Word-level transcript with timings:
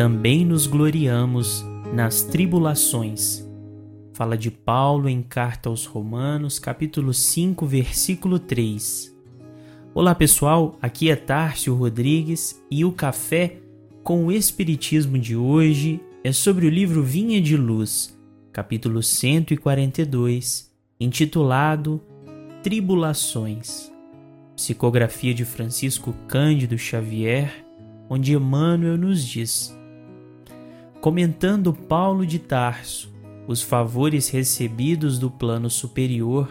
também 0.00 0.46
nos 0.46 0.66
gloriamos 0.66 1.62
nas 1.92 2.22
tribulações. 2.22 3.46
Fala 4.14 4.34
de 4.34 4.50
Paulo 4.50 5.10
em 5.10 5.20
carta 5.20 5.68
aos 5.68 5.84
Romanos, 5.84 6.58
capítulo 6.58 7.12
5, 7.12 7.66
versículo 7.66 8.38
3. 8.38 9.14
Olá 9.92 10.14
pessoal, 10.14 10.78
aqui 10.80 11.10
é 11.10 11.16
Tárcio 11.16 11.74
Rodrigues 11.74 12.58
e 12.70 12.82
o 12.82 12.92
café 12.92 13.58
com 14.02 14.24
o 14.24 14.32
Espiritismo 14.32 15.18
de 15.18 15.36
hoje 15.36 16.00
é 16.24 16.32
sobre 16.32 16.66
o 16.66 16.70
livro 16.70 17.02
Vinha 17.02 17.38
de 17.38 17.54
Luz, 17.54 18.18
capítulo 18.54 19.02
142, 19.02 20.72
intitulado 20.98 22.00
Tribulações. 22.62 23.92
Psicografia 24.56 25.34
de 25.34 25.44
Francisco 25.44 26.14
Cândido 26.26 26.78
Xavier, 26.78 27.52
onde 28.08 28.32
Emmanuel 28.32 28.96
nos 28.96 29.22
diz: 29.22 29.78
Comentando 31.00 31.72
Paulo 31.72 32.26
de 32.26 32.38
Tarso 32.38 33.10
os 33.48 33.62
favores 33.62 34.28
recebidos 34.28 35.18
do 35.18 35.30
plano 35.30 35.70
superior, 35.70 36.48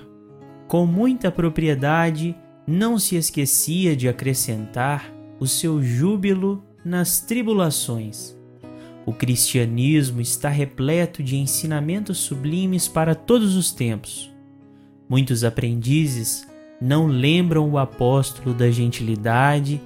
com 0.67 0.87
muita 0.87 1.31
propriedade 1.31 2.35
não 2.67 2.97
se 2.97 3.15
esquecia 3.15 3.95
de 3.95 4.09
acrescentar 4.09 5.13
o 5.39 5.45
seu 5.45 5.81
júbilo 5.83 6.63
nas 6.83 7.21
tribulações. 7.21 8.35
O 9.05 9.13
cristianismo 9.13 10.19
está 10.19 10.49
repleto 10.49 11.21
de 11.21 11.37
ensinamentos 11.37 12.17
sublimes 12.17 12.87
para 12.87 13.13
todos 13.13 13.55
os 13.55 13.71
tempos. 13.71 14.33
Muitos 15.07 15.43
aprendizes 15.43 16.47
não 16.81 17.05
lembram 17.05 17.69
o 17.69 17.77
apóstolo 17.77 18.53
da 18.53 18.69
gentilidade 18.71 19.79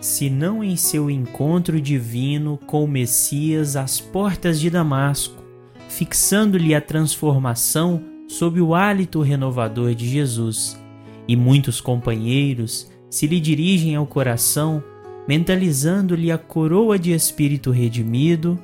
senão 0.00 0.64
em 0.64 0.76
seu 0.76 1.10
encontro 1.10 1.80
divino 1.80 2.58
com 2.66 2.84
o 2.84 2.88
Messias 2.88 3.76
às 3.76 4.00
portas 4.00 4.58
de 4.58 4.70
Damasco, 4.70 5.44
fixando-lhe 5.88 6.74
a 6.74 6.80
transformação 6.80 8.02
sob 8.26 8.60
o 8.60 8.74
hálito 8.74 9.20
renovador 9.20 9.94
de 9.94 10.08
Jesus. 10.08 10.80
E 11.28 11.36
muitos 11.36 11.80
companheiros 11.80 12.90
se 13.10 13.26
lhe 13.26 13.40
dirigem 13.40 13.94
ao 13.96 14.06
coração, 14.06 14.82
mentalizando-lhe 15.28 16.30
a 16.30 16.38
coroa 16.38 16.98
de 16.98 17.12
espírito 17.12 17.70
redimido 17.70 18.58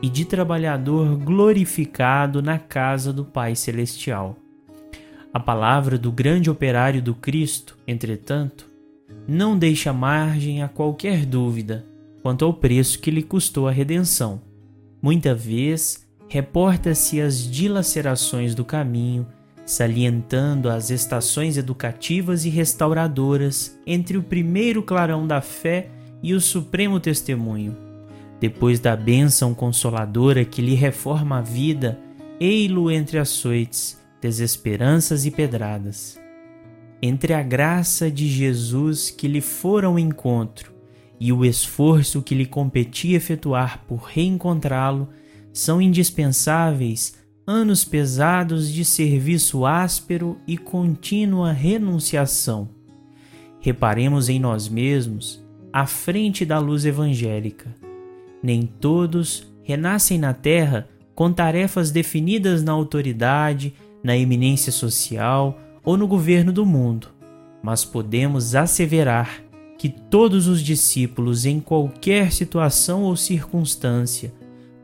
e 0.00 0.08
de 0.08 0.24
trabalhador 0.24 1.16
glorificado 1.16 2.40
na 2.40 2.58
casa 2.58 3.12
do 3.12 3.24
Pai 3.24 3.54
Celestial. 3.54 4.36
A 5.34 5.40
palavra 5.40 5.98
do 5.98 6.10
grande 6.10 6.48
operário 6.48 7.02
do 7.02 7.14
Cristo, 7.14 7.76
entretanto, 7.86 8.67
não 9.28 9.58
deixa 9.58 9.92
margem 9.92 10.62
a 10.62 10.68
qualquer 10.68 11.26
dúvida 11.26 11.84
quanto 12.22 12.46
ao 12.46 12.54
preço 12.54 12.98
que 12.98 13.10
lhe 13.10 13.22
custou 13.22 13.68
a 13.68 13.70
redenção. 13.70 14.40
Muita 15.02 15.34
vez 15.34 16.08
reporta-se 16.28 17.20
as 17.20 17.38
dilacerações 17.38 18.54
do 18.54 18.64
caminho, 18.64 19.26
salientando 19.66 20.70
as 20.70 20.88
estações 20.88 21.58
educativas 21.58 22.46
e 22.46 22.48
restauradoras 22.48 23.78
entre 23.86 24.16
o 24.16 24.22
primeiro 24.22 24.82
clarão 24.82 25.26
da 25.26 25.42
fé 25.42 25.90
e 26.22 26.32
o 26.32 26.40
supremo 26.40 26.98
testemunho. 26.98 27.76
Depois 28.40 28.80
da 28.80 28.96
bênção 28.96 29.52
consoladora 29.52 30.42
que 30.42 30.62
lhe 30.62 30.74
reforma 30.74 31.38
a 31.38 31.42
vida, 31.42 31.98
ei-lo 32.40 32.90
entre 32.90 33.18
açoites, 33.18 34.00
desesperanças 34.22 35.26
e 35.26 35.30
pedradas 35.30 36.18
entre 37.00 37.32
a 37.32 37.42
graça 37.42 38.10
de 38.10 38.28
Jesus 38.28 39.10
que 39.10 39.28
lhe 39.28 39.40
fora 39.40 39.86
ao 39.86 39.98
encontro 39.98 40.78
e 41.20 41.32
o 41.32 41.44
esforço 41.44 42.22
que 42.22 42.34
lhe 42.34 42.46
competia 42.46 43.16
efetuar 43.16 43.84
por 43.86 44.02
reencontrá-lo, 44.02 45.08
são 45.52 45.82
indispensáveis 45.82 47.16
anos 47.46 47.84
pesados 47.84 48.70
de 48.70 48.84
serviço 48.84 49.66
áspero 49.66 50.38
e 50.46 50.56
contínua 50.56 51.50
renunciação. 51.50 52.68
Reparemos 53.60 54.28
em 54.28 54.38
nós 54.38 54.68
mesmos, 54.68 55.44
à 55.72 55.86
frente 55.86 56.44
da 56.44 56.58
luz 56.58 56.84
evangélica. 56.84 57.74
Nem 58.42 58.62
todos 58.62 59.50
renascem 59.62 60.18
na 60.18 60.32
terra 60.32 60.88
com 61.14 61.32
tarefas 61.32 61.90
definidas 61.90 62.62
na 62.62 62.70
autoridade, 62.70 63.74
na 64.04 64.16
eminência 64.16 64.70
social 64.70 65.58
ou 65.88 65.96
no 65.96 66.06
governo 66.06 66.52
do 66.52 66.66
mundo, 66.66 67.08
mas 67.62 67.82
podemos 67.82 68.54
asseverar 68.54 69.42
que 69.78 69.88
todos 69.88 70.46
os 70.46 70.60
discípulos, 70.60 71.46
em 71.46 71.60
qualquer 71.60 72.30
situação 72.30 73.04
ou 73.04 73.16
circunstância, 73.16 74.30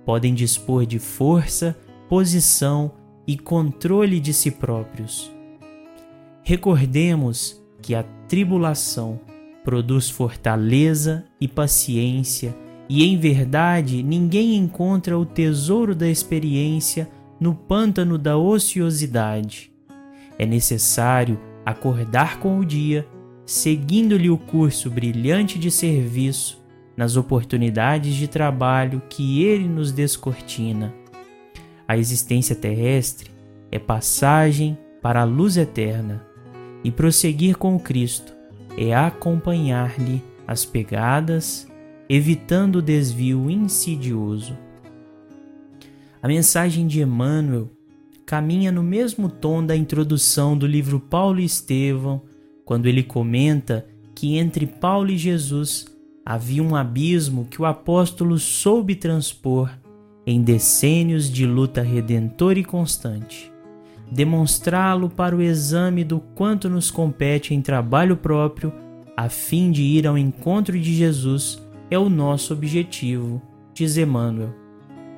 podem 0.03 0.33
dispor 0.33 0.87
de 0.87 0.99
força, 0.99 1.77
posição 2.09 2.91
e 3.27 3.37
controle 3.37 4.19
de 4.19 4.33
si 4.33 4.51
próprios. 4.51 5.31
Recordemos 6.43 7.63
que 7.83 7.95
a 7.95 8.03
tribulação 8.27 9.21
produz 9.63 10.09
fortaleza 10.09 11.27
e 11.39 11.47
paciência, 11.47 12.57
e 12.89 13.05
em 13.05 13.19
verdade 13.19 14.03
ninguém 14.03 14.57
encontra 14.57 15.19
o 15.19 15.27
tesouro 15.27 15.95
da 15.95 16.09
experiência 16.09 17.07
no 17.39 17.55
pântano 17.55 18.17
da 18.17 18.39
ociosidade. 18.39 19.74
É 20.39 20.47
necessário 20.47 21.39
acordar 21.65 22.39
com 22.39 22.59
o 22.59 22.65
dia, 22.65 23.07
seguindo-lhe 23.47 24.31
o 24.31 24.39
curso 24.39 24.91
brilhante 24.91 25.59
de 25.59 25.71
serviço 25.71 26.63
nas 26.97 27.17
oportunidades 27.17 28.15
de 28.15 28.29
trabalho 28.29 29.03
que 29.09 29.43
ele 29.43 29.69
nos 29.69 29.93
descortina. 29.93 30.95
A 31.87 31.97
existência 31.97 32.55
terrestre 32.55 33.31
é 33.71 33.79
passagem 33.79 34.79
para 35.03 35.21
a 35.21 35.25
luz 35.25 35.57
eterna, 35.57 36.25
e 36.83 36.91
prosseguir 36.91 37.57
com 37.57 37.79
Cristo 37.79 38.35
é 38.77 38.95
acompanhar-lhe 38.95 40.23
as 40.47 40.65
pegadas, 40.65 41.67
evitando 42.09 42.77
o 42.77 42.83
desvio 42.83 43.51
insidioso. 43.51 44.57
A 46.23 46.29
mensagem 46.29 46.87
de 46.87 47.01
Emmanuel 47.01 47.71
caminha 48.27 48.73
no 48.73 48.83
mesmo 48.83 49.29
tom 49.29 49.65
da 49.65 49.77
introdução 49.77 50.57
do 50.57 50.67
livro 50.67 50.99
Paulo 50.99 51.41
e 51.41 51.45
Estevão, 51.45 52.23
quando 52.65 52.87
ele 52.87 53.03
comenta 53.03 53.87
que 54.15 54.37
entre 54.37 54.67
Paulo 54.67 55.11
e 55.11 55.19
Jesus 55.19 55.87
havia 56.25 56.63
um 56.63 56.75
abismo 56.75 57.47
que 57.51 57.61
o 57.61 57.67
apóstolo 57.67 58.39
soube 58.39 58.95
transpor 58.95 59.71
em 60.27 60.43
decênios 60.43 61.31
de 61.31 61.45
luta 61.45 61.83
redentora 61.83 62.59
e 62.59 62.65
constante. 62.65 63.53
Demonstrá-lo 64.11 65.11
para 65.11 65.37
o 65.37 65.43
exame 65.43 66.03
do 66.03 66.21
quanto 66.21 66.69
nos 66.71 66.91
compete 66.91 67.53
em 67.53 67.61
trabalho 67.61 68.17
próprio, 68.17 68.73
a 69.17 69.29
fim 69.29 69.71
de 69.71 69.83
ir 69.83 70.07
ao 70.07 70.17
encontro 70.17 70.79
de 70.79 70.95
Jesus, 70.95 71.63
é 71.91 71.99
o 71.99 72.09
nosso 72.09 72.55
objetivo, 72.55 73.43
diz 73.75 73.97
Emmanuel. 73.97 74.55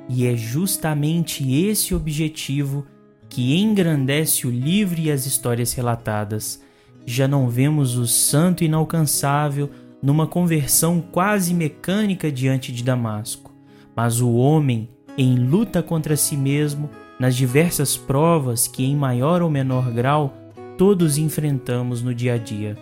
E 0.08 0.26
é 0.26 0.36
justamente 0.36 1.52
esse 1.52 1.94
objetivo 1.94 2.84
que 3.28 3.56
engrandece 3.56 4.46
o 4.46 4.50
livro 4.50 5.00
e 5.00 5.10
as 5.10 5.26
histórias 5.26 5.72
relatadas. 5.72 6.62
Já 7.04 7.28
não 7.28 7.48
vemos 7.48 7.96
o 7.96 8.06
santo 8.06 8.64
inalcançável 8.64 9.70
numa 10.02 10.26
conversão 10.26 11.00
quase 11.00 11.54
mecânica 11.54 12.30
diante 12.30 12.72
de 12.72 12.82
Damasco, 12.82 13.54
mas 13.94 14.20
o 14.20 14.34
homem 14.34 14.88
em 15.16 15.36
luta 15.36 15.82
contra 15.82 16.16
si 16.16 16.36
mesmo 16.36 16.90
nas 17.18 17.34
diversas 17.34 17.96
provas 17.96 18.68
que, 18.68 18.84
em 18.84 18.94
maior 18.94 19.40
ou 19.40 19.50
menor 19.50 19.90
grau, 19.90 20.34
todos 20.76 21.16
enfrentamos 21.16 22.02
no 22.02 22.14
dia 22.14 22.34
a 22.34 22.38
dia. 22.38 22.76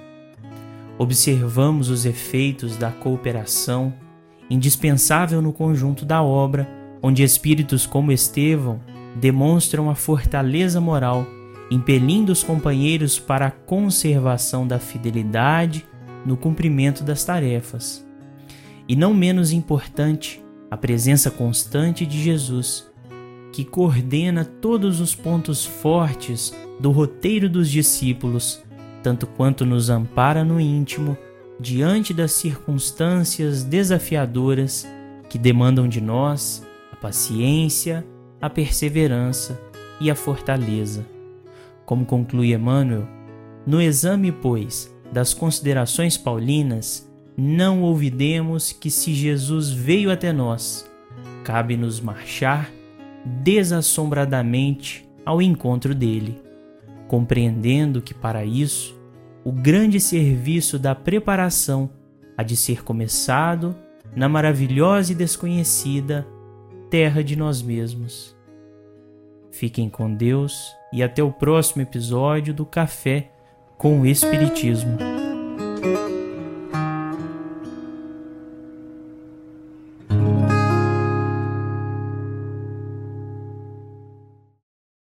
Observamos 0.99 1.89
os 1.89 2.05
efeitos 2.05 2.77
da 2.77 2.91
cooperação, 2.91 3.95
indispensável 4.51 5.41
no 5.41 5.53
conjunto 5.53 6.05
da 6.05 6.23
obra, 6.23 6.69
onde 7.03 7.23
espíritos 7.23 7.87
como 7.87 8.13
Estevão 8.13 8.81
demonstram 9.15 9.89
a 9.89 9.95
fortaleza 9.95 10.81
moral, 10.81 11.27
impelindo 11.71 12.33
os 12.33 12.43
companheiros 12.43 13.19
para 13.19 13.47
a 13.47 13.51
conservação 13.51 14.67
da 14.67 14.79
fidelidade 14.79 15.87
no 16.25 16.37
cumprimento 16.37 17.03
das 17.03 17.25
tarefas. 17.25 18.07
E 18.89 18.95
não 18.95 19.15
menos 19.15 19.53
importante, 19.53 20.43
a 20.71 20.77
presença 20.77 21.31
constante 21.31 22.05
de 22.05 22.21
Jesus, 22.23 22.91
que 23.53 23.65
coordena 23.65 24.45
todos 24.45 25.01
os 25.01 25.15
pontos 25.15 25.65
fortes 25.65 26.53
do 26.81 26.91
roteiro 26.91 27.49
dos 27.49 27.71
discípulos, 27.71 28.63
tanto 29.03 29.27
quanto 29.27 29.65
nos 29.65 29.89
ampara 29.89 30.45
no 30.45 30.61
íntimo 30.61 31.17
diante 31.61 32.13
das 32.13 32.33
circunstâncias 32.33 33.63
desafiadoras 33.63 34.87
que 35.29 35.39
demandam 35.39 35.89
de 35.89 36.01
nós 36.01 36.67
a 36.93 36.97
paciência, 36.97 38.05
a 38.45 38.51
perseverança 38.51 39.59
e 39.99 40.11
a 40.11 40.15
fortaleza. 40.15 41.07
Como 41.87 42.05
conclui 42.05 42.53
Emmanuel, 42.53 43.09
no 43.67 43.81
exame, 43.81 44.31
pois, 44.31 44.95
das 45.11 45.33
considerações 45.33 46.19
paulinas, 46.19 47.11
não 47.39 47.81
ouvidemos 47.81 48.71
que 48.71 48.91
se 48.91 49.15
Jesus 49.15 49.71
veio 49.71 50.13
até 50.13 50.31
nós, 50.31 50.87
cabe-nos 51.43 52.01
marchar 52.01 52.71
desassombradamente 53.25 55.09
ao 55.25 55.41
encontro 55.41 55.95
dele, 55.95 56.39
compreendendo 57.09 58.03
que 58.03 58.13
para 58.13 58.45
isso 58.45 58.95
o 59.43 59.53
grande 59.53 59.99
serviço 59.99 60.79
da 60.79 60.95
preparação 60.95 61.89
há 62.37 62.43
de 62.43 62.59
ser 62.59 62.85
começado 62.85 63.75
na 64.15 64.29
maravilhosa 64.29 65.13
e 65.13 65.15
desconhecida 65.15 66.27
terra 66.91 67.23
de 67.23 67.37
nós 67.37 67.63
mesmos. 67.63 68.37
Fiquem 69.51 69.89
com 69.89 70.13
Deus 70.15 70.73
e 70.93 71.03
até 71.03 71.23
o 71.23 71.33
próximo 71.33 71.83
episódio 71.83 72.53
do 72.53 72.67
Café 72.67 73.31
com 73.77 74.01
o 74.01 74.07
Espiritismo. 74.07 74.99